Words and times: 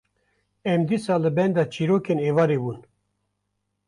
em 0.71 0.81
dîsa 0.89 1.15
li 1.23 1.31
benda 1.37 1.63
çîrokên 1.73 2.19
êvarê 2.29 2.57
bûn. 2.63 2.79